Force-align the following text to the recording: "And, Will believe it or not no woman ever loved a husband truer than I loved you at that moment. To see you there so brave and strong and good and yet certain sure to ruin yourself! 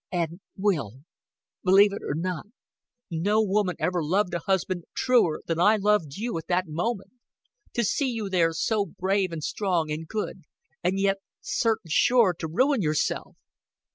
"And, 0.11 0.39
Will 0.57 1.01
believe 1.63 1.93
it 1.93 2.01
or 2.01 2.15
not 2.15 2.47
no 3.11 3.39
woman 3.39 3.75
ever 3.77 4.03
loved 4.03 4.33
a 4.33 4.39
husband 4.39 4.85
truer 4.95 5.41
than 5.45 5.59
I 5.59 5.75
loved 5.75 6.15
you 6.15 6.39
at 6.39 6.47
that 6.47 6.65
moment. 6.67 7.11
To 7.75 7.83
see 7.83 8.07
you 8.09 8.27
there 8.27 8.51
so 8.51 8.83
brave 8.87 9.31
and 9.31 9.43
strong 9.43 9.91
and 9.91 10.07
good 10.07 10.41
and 10.83 10.99
yet 10.99 11.17
certain 11.39 11.89
sure 11.91 12.33
to 12.39 12.47
ruin 12.47 12.81
yourself! 12.81 13.35